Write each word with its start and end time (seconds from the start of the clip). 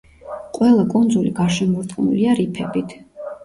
ყველა 0.57 0.85
კუნძული 0.93 1.31
გარშემორტყმულია 1.41 2.37
რიფებით. 2.43 3.01